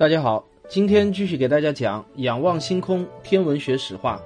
[0.00, 4.18] 大家好，今天继续给大家讲仰望星空天文学史话。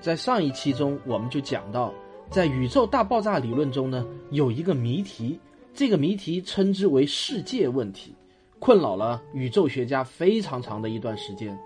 [0.00, 1.94] 在上一期中，我们就讲到，
[2.30, 5.38] 在宇宙大爆炸理论中呢，有一个谜题，
[5.72, 8.12] 这个谜题称之为世界问题，
[8.58, 11.56] 困扰了宇宙学家非常长的一段时间。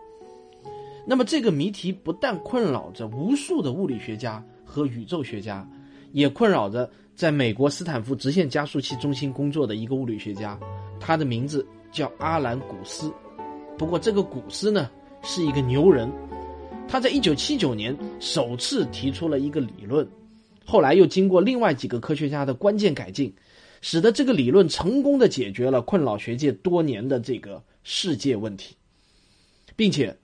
[1.07, 5.67] 那么，这个谜题不但困扰着无数的物理学家和宇宙学家，
[6.13, 10.61] 也困扰着在美国斯坦福直线加速器中心工作的一个物理学家，
[11.01, 13.11] 他的名字叫阿兰·古斯。
[13.79, 14.89] 不过，这个古斯呢
[15.23, 16.09] 是一个牛人，
[16.87, 20.09] 他在一九七九年首次提出了一个理论，
[20.65, 23.35] 后来又经过另外几个科学家的关键改进，
[23.81, 28.77] 使得这个理论成功的解决了困扰学界多年的这个世界问题，
[29.75, 30.17] 并且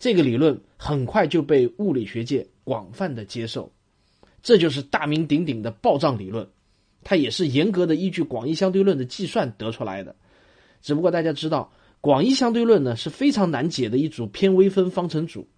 [0.00, 3.70] 这个理论很快就被物理学界广泛的接受，
[4.42, 6.48] 这就是大名鼎鼎的暴胀理论，
[7.04, 10.16] 它也是严格的依据广义相对论的计算得出来的，
[10.82, 11.70] 只不过大家知道。
[12.04, 15.48] 广义相对论呢是非常难解的一组偏微分方程组，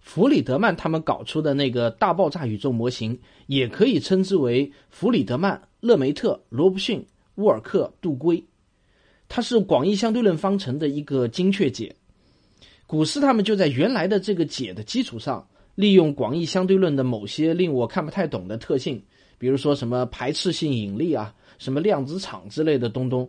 [0.00, 7.04] 弗里德曼他们搞出的那个大爆炸宇宙模型，也可以称之为弗里德曼、勒梅特、罗布逊、
[7.34, 8.42] 沃尔克、杜圭，
[9.28, 11.94] 它是广义相对论方程的一个精确解。
[12.86, 19.02] 古斯他们就在原来的这个解的基础上，利用广义相对论的某些令我看不太懂的特性，
[19.36, 23.28] 比如说什么排斥性引力啊，什么量子场之类的东东。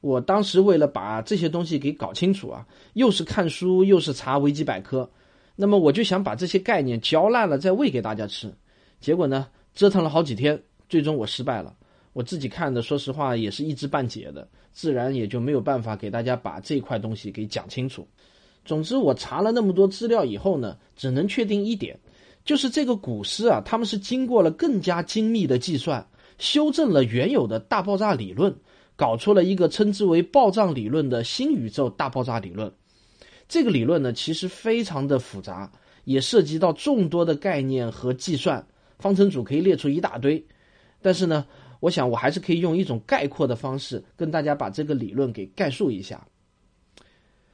[0.00, 5.10] 我当时为了把这些东西给搞清楚啊，又是看书又是查维基百科，
[5.56, 8.52] 那么我就想把这些概念嚼烂了再喂给大家吃。
[9.00, 11.74] 结果呢，折腾了好几天，最终我失败了。
[12.12, 18.06] 我自己看的，说实话也是一知半解的，自然也就没有办法给大家把这块东西给讲清楚。
[18.64, 21.98] 总之，我查了那么多资料以后呢，只能确定一点，
[22.44, 26.06] 就是这个古诗啊，他们是经过了更加精密的计算，
[26.38, 28.54] 修正了原有的大爆炸理论。
[28.96, 32.72] 搞出了一个称之为暴胀理论的新宇宙大爆炸理论。
[33.48, 35.70] 这个理论呢，其实非常的复杂，
[36.04, 38.66] 也涉及到众多的概念和计算，
[38.98, 40.44] 方程组可以列出一大堆。
[41.00, 41.46] 但是呢，
[41.78, 46.26] 我想我还是可以用一种概括的方式跟大家把这个理论给概述一下。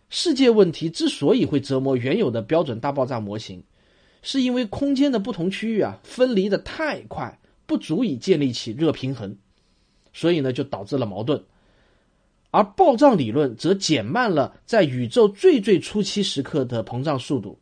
[0.08, 3.62] 世界问题之所以会折磨原有的标准大爆炸模型，
[4.22, 9.36] 是因为空间的不同区域啊分离的太快，不足以建立起热平衡。
[10.12, 11.42] 所以呢，就导致了矛盾，
[12.50, 17.58] 而暴胀理论则减慢了在宇宙最最初期时刻的膨胀速度，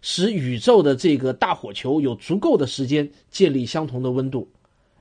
[0.00, 4.50] 使宇宙的这个大火球有足够的时间建立相同的温度，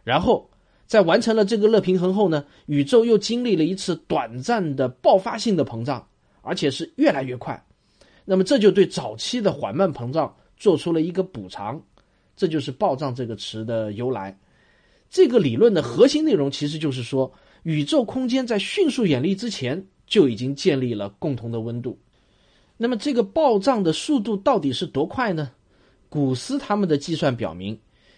[0.03, 0.49] 然后
[0.85, 6.05] 在完成了这个热平衡后呢，宇宙又经历了一次短暂的爆发性的膨胀，
[6.41, 7.65] 而且是越来越快。
[8.25, 11.81] 那么这就对早期的缓慢膨胀做出了一个补偿，
[12.35, 14.37] 这就是暴胀这个词的由来。
[15.09, 17.31] 这个理论的核心内容其实就是说，
[17.63, 21.97] 宇宙空间在迅速演力之前就已经建立了共同的温度。
[22.77, 25.51] 那么，这个暴胀的速度到底是多快呢？
[26.09, 27.77] 古斯他们的计算表明，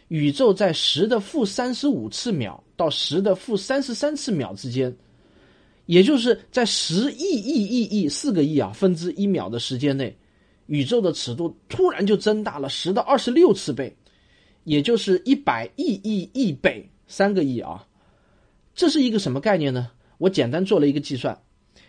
[0.10, 4.96] 宇宙在十的负三十五次秒到十的负三十三次秒之间，
[5.86, 10.16] 也就是在十亿亿亿亿四个亿啊分之一秒的时间内，
[10.68, 13.96] 宇宙的尺度突然就增大了十的二十六次倍。
[14.64, 17.88] 也就是一百亿亿亿倍，三个亿啊！
[18.76, 19.92] 这是一个什么概念呢？
[20.18, 21.42] 我简单做了一个计算，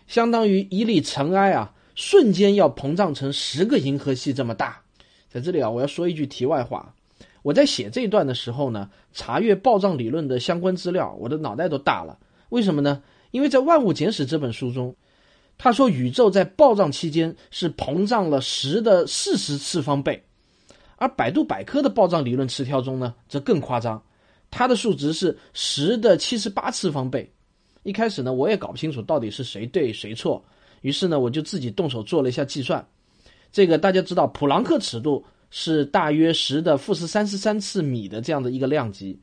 [0.07, 4.81] 相当于一粒尘埃啊，瞬间要膨胀成十个银河系这么大。
[5.29, 6.95] 在这里啊，我要说一句题外话：
[7.43, 12.19] 我在写这一段的时候呢，查阅暴胀理论的相关资料，我的脑袋都大了。
[12.49, 13.03] 为什么呢？
[13.31, 14.95] 因为在《万物简史》这本书中，
[15.57, 20.23] 他说宇宙在暴胀期间是膨胀了十的四十次方倍。
[21.03, 24.01] 而百度百科的暴胀理论词条中呢，则更夸张，
[24.53, 27.29] 它的数值是十的七十八次方倍。
[27.83, 30.41] 一开始呢，我也搞不清楚到底是谁对谁错，
[30.83, 32.87] 于是呢，我就自己动手做了一下计算。
[33.51, 39.19] 这个大家知道，普朗克尺度是大约十的负十三十三次米的这样的一个量级。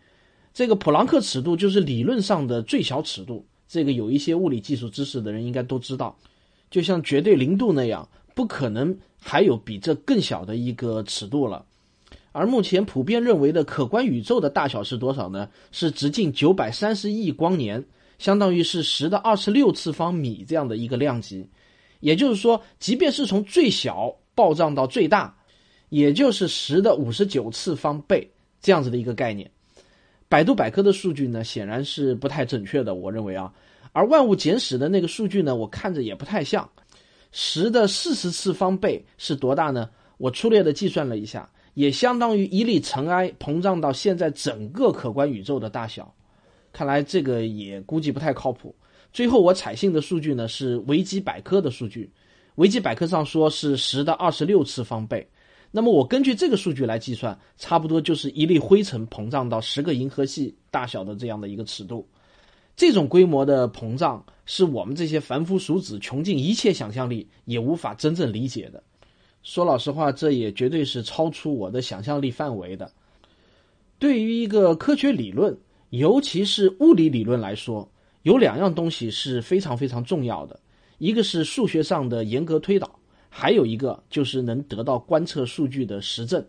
[0.54, 6.14] 这个普朗克尺度就是理论上的最小尺度，这个有一些物理技术知识的人应该都知道，
[6.70, 8.06] 就像绝对零度那样，
[8.36, 11.66] 不可能还有比这更小的一个尺度了。
[12.40, 15.50] 而目前普遍认为的可观宇宙的大小是多少呢？
[15.74, 17.84] 是直径九百三十亿光年，
[18.18, 21.46] 相当于是十的二十六次方米这样的一个量级。
[22.00, 25.36] 也就是说，即便是从最小暴胀到最大，
[25.90, 28.26] 也就是十的五十九次方倍
[28.62, 29.52] 这样子的一个概念。
[30.30, 33.54] 百度百科的数据呢，显然是不太准确的，我认为啊。
[33.92, 36.70] 而万物简史的那个数据呢，我看着也不太像。
[37.34, 39.90] 十的四十次方倍是多大呢？
[40.18, 46.14] 我粗略的计算了一下，也相当于一粒尘埃膨胀到现在整个可观宇宙的大小。
[46.74, 48.76] 看来这个也估计不太靠谱。
[49.14, 52.12] 最后我采信的数据呢是维基百科的数据，
[52.56, 55.26] 维基百科上说是十的二十六次方倍。
[55.72, 62.06] 那么我根据这个数据来计算，差不多就是一粒灰尘膨胀到十个银河系大小的这样的一个尺度。
[62.76, 68.84] 这种规模的膨胀是我们这些凡夫俗子穷尽一切想象力也无法真正理解的。
[69.42, 72.92] 说老实话，这也绝对是超出我的想象力范围的。
[73.98, 75.58] 对于一个科学理论，
[75.90, 77.90] 尤其是物理理论来说，
[78.24, 80.60] 有两样东西是非常非常重要的，
[80.98, 83.00] 一个是数学上的严格推导，
[83.30, 86.46] 还有一个就是能得到观测数据的实证。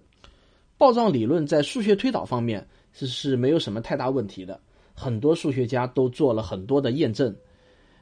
[0.77, 4.61] 暴胀理论在数学推导方面是是没有什么太大问题的。
[4.95, 7.35] 很多数学家都做了很多的验证，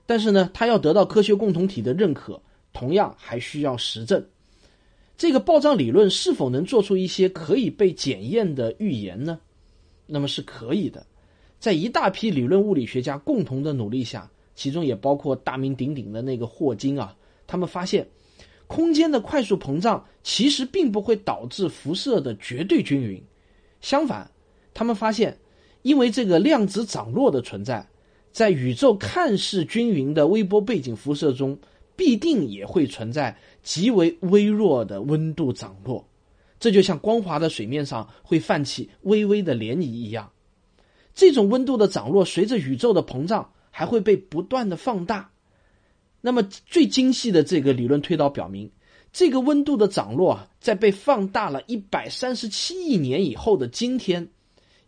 [0.04, 2.40] 但是呢，他要得到科学共同体的认可，
[2.72, 4.24] 同样还需要实证。
[5.18, 9.40] 这个暴胀理论是否能做出一些可以被检验的预言呢？
[10.06, 11.04] 那么是可以的，
[11.58, 17.16] 在一大批理论物理学家共同的努力下，其中也包括大名鼎鼎的那个霍金啊，
[17.48, 18.08] 他们发现，
[18.68, 23.20] 空间的快速膨胀其实并不会导致辐射的绝对均匀，
[23.80, 24.30] 相反，
[24.72, 25.36] 他们发现。
[25.82, 27.88] 因为这个量子涨落的存在，
[28.32, 31.56] 在宇宙看似均匀的微波背景辐射中，
[31.98, 36.08] 必定也会存在极为微弱的温度涨落。
[36.58, 40.32] 这就像光滑的水面上会泛起微微的涟漪一样。
[41.14, 45.32] 这种温度的涨落随着宇宙的膨胀，还会被不断的放大。
[46.20, 48.70] 那么最精细的这个理论推导表明，
[49.12, 54.28] 这个温度的涨落啊，在被放大了一百三十七亿年以后的今天。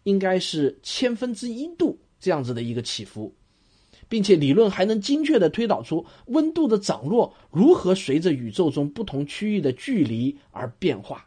[0.05, 3.35] 应该是千分之一度这样子的一个起伏，
[4.11, 11.25] 并且理论还能精确的推导出温度的涨落如何随着宇宙中不同区域的距离而变化。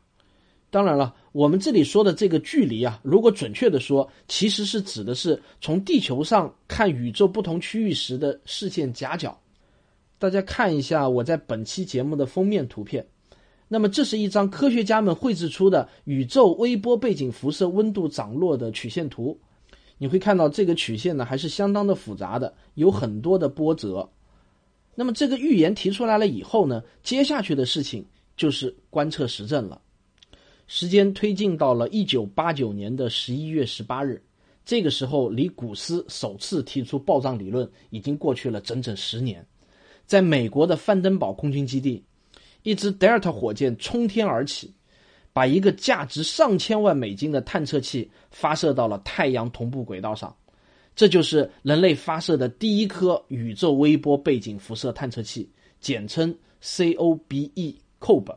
[0.69, 9.39] 当然了，我们这里说的这个距离啊，如果准确的说，其实是指的是从地球上看宇宙不同区域时的视线夹角。
[10.19, 13.05] 大家看一下我在本期节目的封面图片。
[13.69, 19.39] 那么，这是一张科学家们绘制出的宇宙微波背景辐射温度涨落的曲线图。
[19.97, 24.09] 你会看到这个曲线呢，还是相当的复杂的，有很多的波折。
[24.95, 28.05] 那么，这个预言提出来了以后呢，接下去的事情
[28.37, 29.81] 就是观测实证了。
[30.67, 34.21] 时间推进到了一九八九年的十一月十八日，
[34.63, 39.45] 这个时候离古斯首次提出暴胀理论已经过去了整整十年，
[40.05, 42.03] 在美国的范登堡空军基地。
[42.61, 44.73] 一支 Delta 火箭冲天而起，
[45.33, 50.33] 把一个价值上千万美金的探测器发射到了太阳同步轨道上。
[50.95, 55.49] 这就是人类发射的第一颗宇宙微波背景辐射探测器，
[55.79, 58.35] 简称 COBE-COB。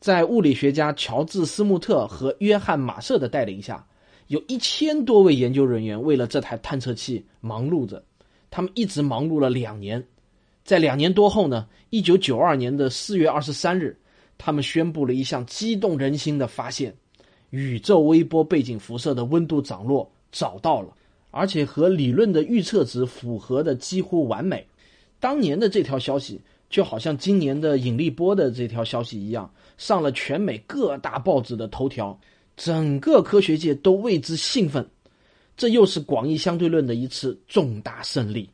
[0.00, 3.86] 在物理学家乔治·斯穆特和约翰·马瑟的带领下，
[4.28, 8.02] 有一千多位研究人员为了这台探测器忙碌着。
[8.50, 10.02] 他们一直忙碌了两年。
[10.62, 13.94] 在两年多后呢，一九九二年的四月二十三日，
[14.36, 16.94] 他们宣布了一项激动人心的发现：
[17.50, 20.88] 宇宙微波背景辐射的温度涨落找到了，
[21.30, 24.66] 而且和理论的预测值符合的几乎完美。
[25.20, 32.18] 当年的这条消息就好像今年的引力波的这条消息一样，上了全美各大报纸的头条，
[32.56, 34.86] 整个科学界都为之兴奋。
[35.56, 38.50] 这又是广义相对论的一次重大胜利。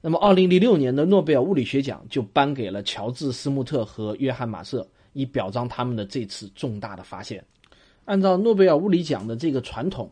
[0.00, 7.44] 那么，二零零六年的诺贝尔物理学奖就颁给了乔治·斯穆特和约翰·马瑟，以表彰他们的这次重大的发现。
[8.04, 10.08] 按照诺贝尔物理奖的这个传统，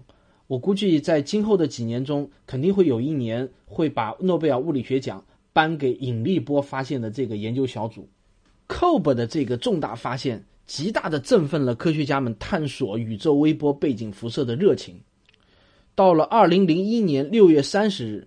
[0.48, 8.08] 我估计在今后的几年中，肯定会有一年会把诺贝尔物理学奖颁给引力波发现的这个研究小组。
[8.66, 15.00] COBE 的这个重大发现，极大的振奋了科学家们探索宇宙微波背景辐射的热情。
[15.94, 18.26] 到了二零零一年六月三十日。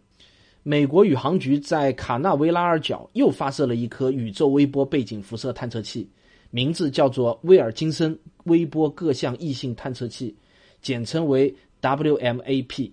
[0.69, 6.07] 美国宇航局在卡纳维拉尔角又发射了一颗宇宙微波背景辐射探测器，
[6.51, 10.35] 名字叫做威尔金森微波各项异性探测器，
[10.79, 12.91] 简称为 WMAP。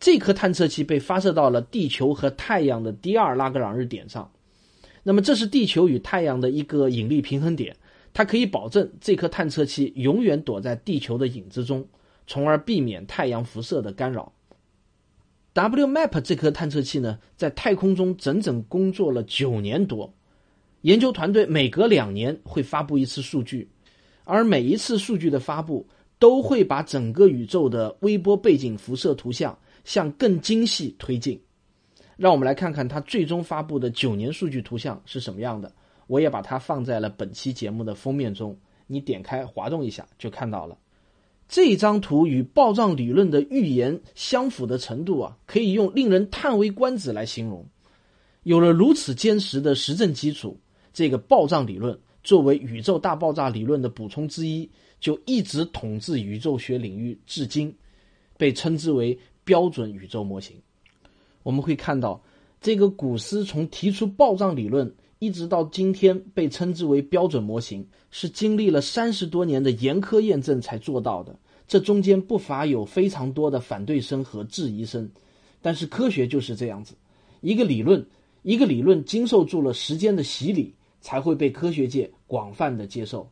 [0.00, 4.32] 这颗探测器被发射到了地球和太阳的第二拉格朗日点上。
[5.02, 7.76] 那么，这是地球与太阳的一个引力平衡点，
[8.14, 11.86] 它可以保证这颗探测器永远躲在地球的影子中，
[12.26, 14.32] 从而避免太阳辐射的干扰。
[15.56, 20.12] WMAP 这颗探测器呢，在太空中整整工作了九年多，
[20.82, 23.66] 研究团队每隔两年会发布一次数据，
[24.24, 25.86] 而每一次数据的发布
[26.18, 31.40] 都会把整个宇宙的微波背景辐射图像向更精细推进。
[32.18, 35.72] 让我们来看看它最终发布的九年数据图像是什么样的。
[36.06, 38.54] 我也把它放在了本期节目的封面中，
[38.86, 40.76] 你点开滑动一下就看到了。
[41.48, 47.64] 这张图与暴胀理论的预言相符的程度啊，可以用令人叹为观止来形容。
[48.42, 50.58] 有了如此坚实的实证基础，
[50.92, 54.68] 这个暴胀理论作为宇宙大爆炸理论的补充之一，
[55.00, 57.74] 就一直统治宇宙学领域至今，
[58.36, 60.56] 被称之为标准宇宙模型。
[61.42, 62.20] 我们会看到，
[62.60, 71.38] 这个古斯从提出暴胀理论一直到今天被称之为标准模型，是经历了三十多年的严苛验证才做到的。
[71.66, 75.10] 这中间不乏有非常多的反对声和质疑声，
[75.62, 76.94] 但是科学就是这样子，
[77.40, 78.06] 一个理论，
[78.42, 83.28] 一个理论经受住了时间的洗礼，才会被科学界广泛的接受。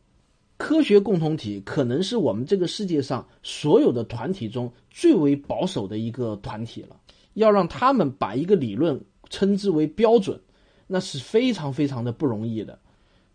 [0.57, 6.95] 科学共同体可能是我们这个世界上所有的团体中最为保守的一个团体了。
[7.35, 8.99] 要让他们把一个理论
[9.29, 10.39] 称之为标准，
[10.87, 12.79] 那是非常非常的不容易的。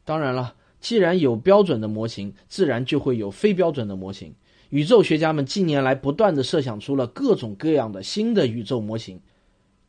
[0.05, 4.35] 当然了，既然有标准的模型，自然就会有非标准的模型。
[4.71, 9.21] 宇宙学家们近年来不断的设想出了各种各样的新的宇宙模型。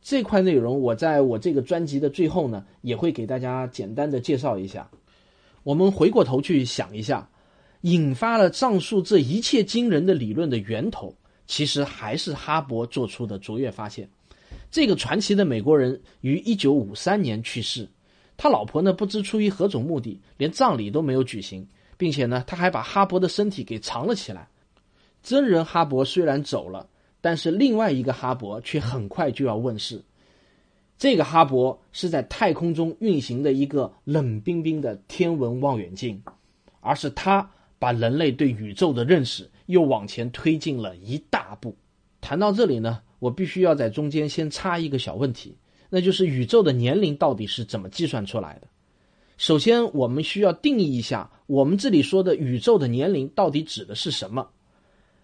[0.00, 4.90] 这块内容我在我这个专辑的最后呢，也会给大家简单的介绍一下。
[5.62, 7.30] 我们回过头去想一下，
[7.82, 11.14] 引发了上述这一切惊人的理论的源头。
[11.46, 14.08] 其实还是哈勃做出的卓越发现。
[14.72, 17.86] 这个传奇的美国人于一九五三年去世，
[18.36, 21.64] 他老婆呢不知出于何种目的，连葬礼都没有举行，
[21.96, 24.48] 并且呢他还把哈勃的身体给藏了起来。
[25.22, 26.88] 真人哈勃虽然走了，
[27.20, 30.02] 但是另外一个哈勃却很快就要问世。
[30.96, 36.20] 这个哈勃是在太空中运行的一个冷冰冰的天文望远镜，
[36.80, 37.48] 而是他
[37.78, 39.48] 把人类对宇宙的认识。
[39.66, 41.74] 又往前推进了一大步。
[42.20, 45.54] 谈到这里呢，我必须要在中间先插一个小问题，
[45.88, 48.66] 那就是宇宙的年龄到底是怎么计算出来的？
[49.38, 54.50] 首先，我们需要定义一下，我们这里说的宇宙的年龄到底指的是什么？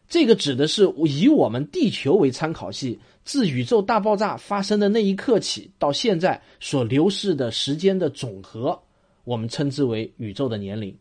[0.09, 8.81] 这个指的是以我们地球为参考系，自宇宙大爆炸发生的那一刻起到现在所流逝的时间的总和，
[9.25, 10.97] 我们称之为宇宙的年龄。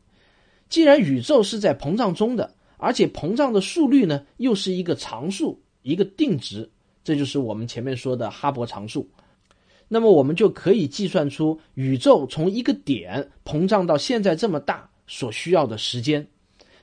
[0.68, 2.56] 既然宇宙是在膨胀中的。
[2.80, 6.70] 而且膨胀的速率呢，又是一个常数，一个定值，
[7.08, 9.10] 这就是我们前面说的哈勃常数。
[9.88, 16.28] 那么我们就可以计算出宇宙从一个点膨胀到现在这么大所需要的时间。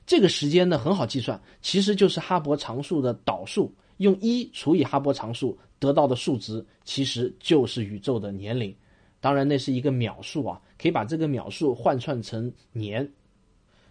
[0.07, 8.75] 这个时间呢很好计算，其实就是哈勃常数的导数，用一除以哈勃常数得到的数值，其实就是宇宙的年龄。
[9.21, 13.07] 当然那是一个秒数啊，可以把这个秒数换算成年。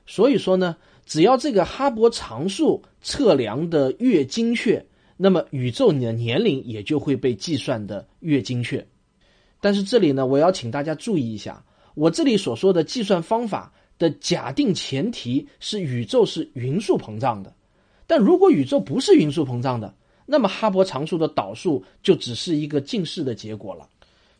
[0.07, 0.75] 所以说呢，
[1.05, 4.83] 只要这个哈勃常数测量的越精确，
[5.23, 8.85] 那么宇宙你的年龄也就会被计算的越精确。
[9.61, 11.63] 但是这里呢，我要请大家注意一下，
[11.95, 17.55] 我这里所说的计算方法的假定前提是宇宙是匀速膨胀的。
[18.05, 23.87] 但如果宇宙不是匀速膨胀的，那么哈勃常数的导数就只是一个近似的结果了。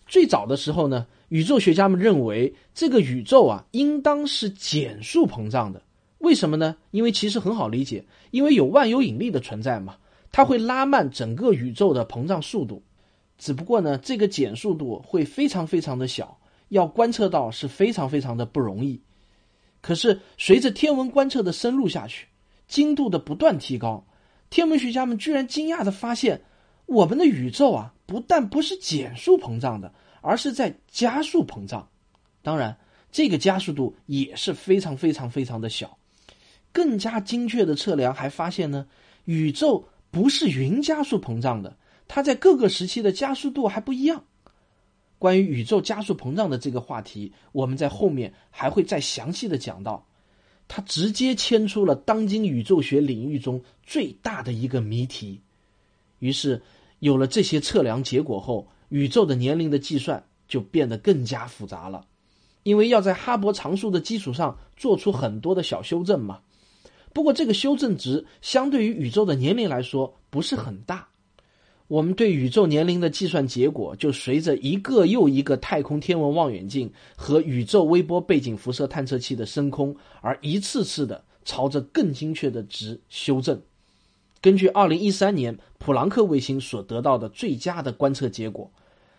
[0.05, 5.81] 最早的时候呢，宇宙学家们认为这个宇宙啊，应当是减速膨胀的。
[6.17, 6.75] 为什么呢？
[6.91, 9.95] 因为其实很好理解，因为有万有引力的存在嘛，
[10.33, 12.83] 它会拉慢整个宇宙的膨胀速度。
[13.37, 16.37] 只不过呢，这个减速度会非常非常的小，
[16.67, 19.01] 要观测到是非常非常的不容易。
[19.79, 22.27] 可是随着天文观测的深入下去，
[22.67, 24.05] 精度的不断提高，
[24.49, 26.41] 天文学家们居然惊讶的发现，
[26.85, 27.93] 我们的宇宙啊。
[28.05, 31.87] 不但不是减速膨胀的，而是在加速膨胀。
[32.41, 32.77] 当然，
[33.11, 35.97] 这个加速度也是非常非常非常的小。
[36.73, 38.85] 更加精确的测量还发现呢，
[39.23, 41.75] 宇宙不是匀加速膨胀的，
[42.07, 44.23] 它在各个时期的加速度还不一样。
[45.17, 50.05] 关于宇宙加速膨胀的这个话题，我们在后面还会再详细的讲到。
[50.67, 55.41] 它直接牵出了当今宇宙学领域中最大的一个谜题。
[56.19, 56.61] 于是。
[56.99, 62.07] 有了这些测量结果后，宇宙的年龄的计算就变得更加复杂了，
[62.63, 66.39] 因为要在哈勃常数的基础上做出很多的小修正嘛。
[67.13, 71.07] 不过这个修正值相对于宇宙的年龄来说不是很大，
[71.87, 83.61] 我们对宇宙年龄的计算结果就随着一个又一个太空天文望远镜和宇宙微波背景辐射探测器的升空而一次次的朝着更精确的值修正。
[84.41, 88.69] 根据二零一三年普朗克卫星所得到的最佳的观测结果，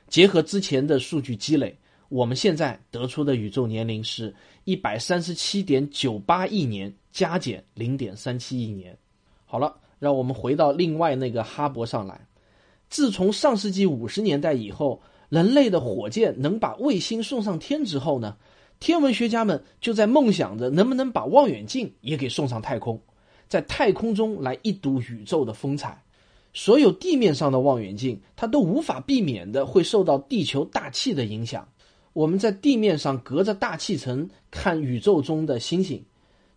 [0.09, 4.35] 结合之前的数据积累，我们现在得出的宇宙年龄是
[4.65, 8.99] 一百三十七点九八亿年加减零点三七亿年。
[9.47, 12.27] 好了，让我们回到另外那个哈勃上来。
[12.91, 18.37] 自从上世纪五十年代以后，人类的火箭能把卫星送上天之后呢，
[18.81, 23.01] 天文学家们就在梦想着能不能把望远镜也给送上太空，
[23.49, 26.03] 在太空中来一睹宇宙的风采。
[26.53, 31.69] 所有地面上的望远镜，它都无法避免的会受到地球大气的影响。
[32.13, 36.05] 我们在地面上隔着大气层看宇宙中的星星，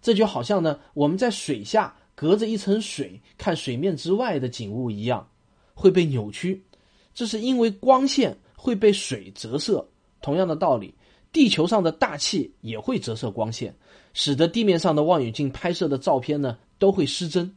[0.01, 5.27] 这就好像呢我们在水下隔着一层水看水面之外的景物一样，
[5.73, 6.63] 会被扭曲。
[7.13, 9.87] 这是因为光线会被水折射。
[10.21, 10.93] 同样的道理，
[11.31, 13.75] 地球上的大气也会折射光线，
[14.13, 17.55] 使得地面上的望远镜拍摄的照片呢都会失真。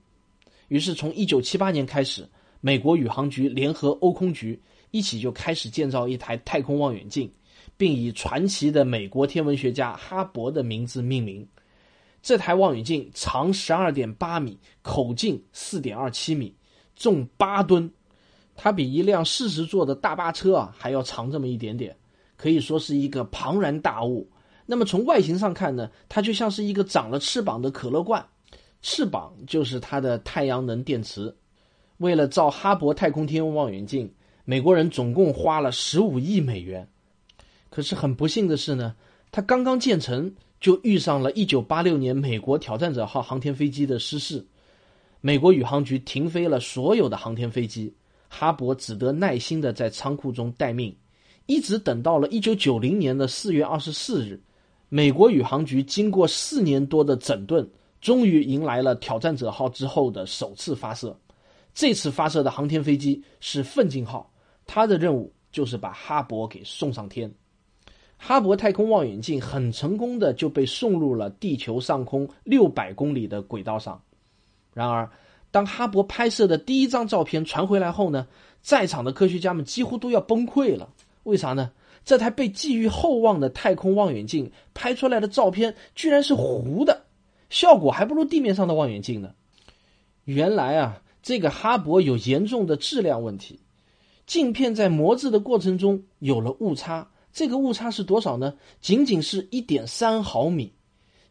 [0.69, 2.29] 于是，从一九七八年开始，
[2.61, 7.31] 美国宇航局联合欧空局一起就开始建造一台太空望远镜，
[7.77, 11.47] 并以传奇的美国天文学家哈勃的名字命名。
[12.23, 16.55] 这台望远镜长十二点八米，口径四点二七米，
[16.97, 17.91] 重八吨，
[18.57, 21.97] 它比一辆四十座的大巴车啊还要长这么一点点，
[22.37, 24.29] 可以说是一个庞然大物。
[24.67, 28.25] 那么从外形上看呢，它就像是一个长了翅膀的可乐罐。
[28.83, 31.35] 翅膀就是它的太阳能电池。
[31.99, 34.11] 为了造哈勃太空天文望远镜，
[34.45, 36.89] 美国人总共花了十五亿美元。
[37.69, 38.95] 可是很不幸的是呢，
[39.33, 44.45] 它刚刚建成就遇上了一九八六年美国挑战者号航天飞机的失事，
[45.21, 47.95] 美国宇航局停飞了所有的航天飞机，
[48.29, 50.95] 哈勃只得耐心的在仓库中待命，
[51.47, 54.41] 一直等到了一九九零年的四月二十四日，
[54.89, 57.69] 美国宇航局经过四年多的整顿。
[58.01, 61.15] 终于迎来了挑战者号之后的首次发射。
[61.75, 64.33] 这次发射的航天飞机是奋进号，
[64.67, 67.31] 它的任务就是把哈勃给送上天。
[68.23, 74.03] 哈勃太空望远镜很成功的就被送入了地球上空六百公里的轨道上。
[74.75, 75.11] 然而，
[75.51, 78.29] 当哈勃拍摄的第一张照片传回来后呢，
[78.61, 80.91] 在场的科学家们几乎都要崩溃了。
[81.23, 81.73] 为啥呢？
[82.05, 87.05] 这台被寄予厚望的太空望远镜拍出来的照片居然是糊的。
[87.49, 89.33] 效果还不如地面上的望远镜呢。
[90.25, 93.61] 原来啊，这个哈勃有严重的质量问题，
[94.27, 97.09] 镜片在磨制的过程中有了误差。
[97.33, 98.55] 这个误差是多少呢？
[98.81, 100.73] 仅仅是一点三毫米，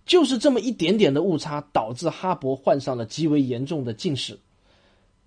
[0.05, 4.39] 就是这么一点点的误差，导致哈勃患上了极为严重的近视。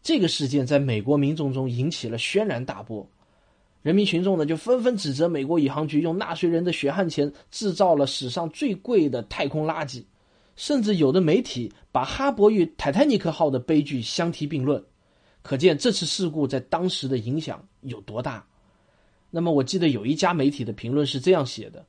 [0.02, 3.06] 这个事件在美国民众中引起了轩然大波，
[3.82, 10.02] 人民群众呢就纷纷指责美国宇航局用纳税人的血汗钱制造了史上最贵的太空垃圾。
[10.54, 14.85] 甚至有的媒体把哈勃与泰坦尼克号的悲剧相提并论，
[15.42, 18.46] 可见这次事故在当时的影响有多大。
[19.35, 21.85] 那么，我记得有一家媒体的评论是这样写的：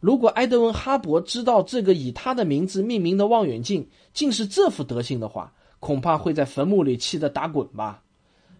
[0.00, 8.02] 如果埃德温·哈勃知道这个以他的名字命名的望远镜竟是这副德行的话，恐怕会在坟墓里气得打滚吧。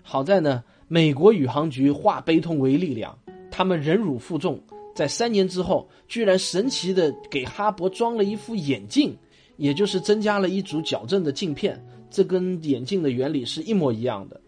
[0.02, 3.16] 好在呢，美国宇航局化悲痛为力量，
[3.50, 4.60] 他们忍辱负重，
[4.94, 9.16] 在三年之后，居然神奇的给哈勃装了一副眼镜。
[9.56, 14.40] 也就是增加了一组矫正的镜片，这跟眼镜的原理是一模一样的。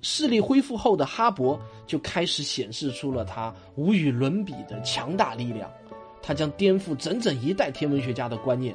[0.00, 5.70] 视力恢复后的哈勃就开始显示出了他无与伦比的强大力量，
[6.22, 8.74] 他将颠覆整整一代天文学家的观念，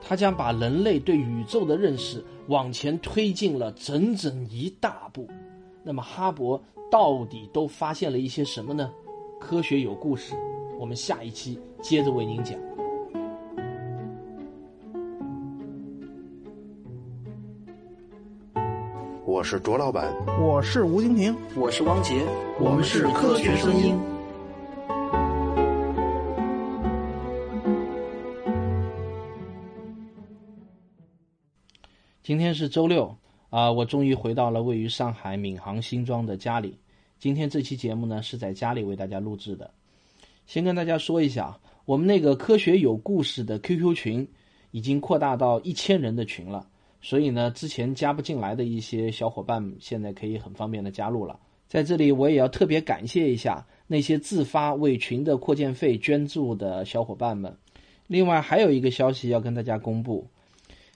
[0.00, 5.28] 他将把人类对宇宙的认识往前推进了整整一大步。
[5.82, 8.90] 那么哈勃到底都发现了一些什么呢？
[9.40, 10.34] 科学有故事，
[10.78, 12.58] 我们下一期接着为您讲。
[19.32, 22.22] 我是卓老板，我是吴京平，我是汪杰，
[22.60, 23.98] 我们是科学声音。
[32.22, 33.16] 今天是周六
[33.48, 36.78] 啊，我终于回到了位于上海闵行新庄的家里。
[37.18, 39.70] 今天这期节目呢是在家里为大家录制的。
[40.46, 44.28] 先跟大家说一下，我们那个科学有故事的 QQ 群
[44.72, 46.66] 已经扩大到一千人的群了。
[47.02, 51.38] 所以呢，之前加不进来的一些小伙伴，现在可以很方便的加入了。
[51.68, 57.56] 在这里，我也要特别感谢一下那些自发为群的扩建费捐助的小伙伴们。
[58.06, 60.28] 另外，还有一个消息要跟大家公布：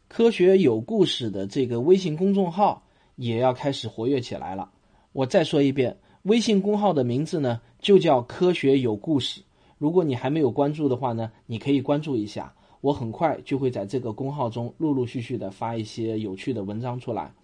[0.06, 2.82] 科学有故事的这个微信公众号
[3.16, 4.70] 也要开始活跃起来了。
[5.12, 9.42] 我再说一遍，微信公号的名字呢，就叫科学有故事。
[9.78, 12.54] 如果你还没有关注的话呢，你可以关注一下。
[12.86, 17.34] 我很快就会在这个公号中陆陆续续的发一些有趣的文章出来。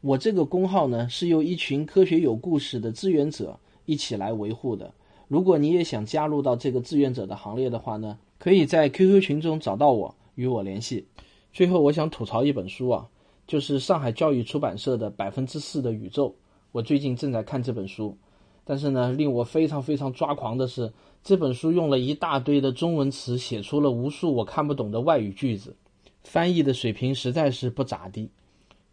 [0.00, 4.92] 我这个公号呢是由一群科学有故事的志愿者一起来维护的。
[5.28, 11.06] 如果你也想加入到这个志愿者的行列的话呢，可以在 QQ 群中找到我，与我联系。
[11.52, 13.06] 最后，我想吐槽一本书啊，
[13.46, 16.28] 就是上海教育出版社的《百分之四的宇宙》。
[16.72, 18.16] 我最近正在看这本书，
[18.64, 25.76] 但是呢，令我非常非常抓狂的是，这本书用了一大堆的中文词，写出了无数我看不懂的外语句子，
[26.24, 28.30] 翻译的水平实在是不咋地。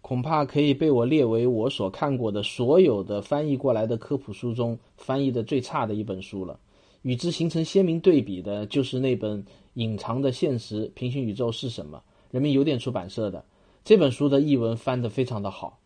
[0.02, 6.60] 恐怕可以被我列为我所看过的所有的翻译过来的科普书中翻译的最差的一本书了。
[7.02, 11.98] 与之形成鲜明对比的就是那本《隐藏的现实：平行宇宙是什么》，
[12.32, 13.44] 人民邮电出版社的
[13.84, 15.80] 这本书的译文翻得非常的好。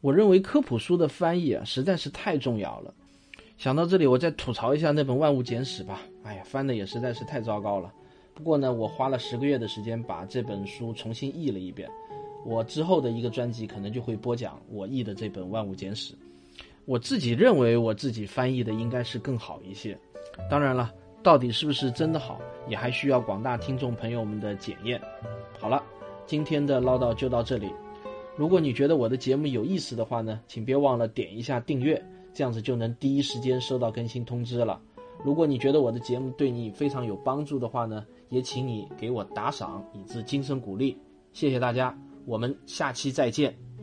[0.00, 2.94] 我认为科普书的翻译啊实在是太重要了。
[3.56, 6.02] 想到这里，我再吐槽一下那本《万物简史》吧。
[6.22, 7.92] 哎呀，翻的也实在是太糟糕了。
[8.34, 11.88] 不过呢，我花了十个月的时间把这本书重新译了一遍。
[12.44, 16.12] 我之后的一个专辑可能就会播讲我译的这本《万物简史》，
[16.84, 19.96] 我自己认为我自己翻译的应该是更好一些，
[20.50, 22.38] 当然了，到底是不是真的好，
[22.68, 25.00] 也还需要广大听众朋友们的检验。
[25.58, 25.82] 好了，
[26.26, 27.70] 今天的唠叨就到这里。
[28.36, 32.04] 如果你觉得我的节目有意思的话呢，请别忘了点一下订阅，
[32.34, 34.80] 这样子就能第一时间收到更新通知了。
[35.24, 40.98] 如果你觉得我的节目对你非常有帮助的话呢，也请你给我打赏，以资精神鼓励。
[41.32, 41.96] 谢谢大家。
[42.26, 43.73] 我们下期再见。